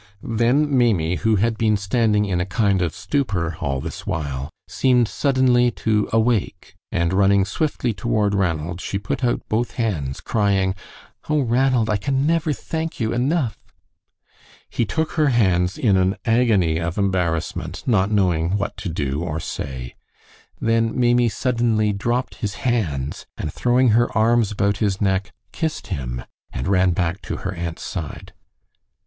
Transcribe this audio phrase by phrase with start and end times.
[0.23, 5.07] Then Maimie, who had been standing in a kind of stupor all this while, seemed
[5.07, 10.73] suddenly to awake, and running swiftly toward Ranald, she put out both hands, crying:
[11.29, 13.59] "Oh, Ranald, I can never thank you enough!"
[14.71, 19.39] He took her hands in an agony of embarrassment, not knowing what to do or
[19.39, 19.93] say.
[20.59, 26.23] Then Maimie suddenly dropped his hands, and throwing her arms about his neck, kissed him,
[26.51, 28.33] and ran back to her aunt's side.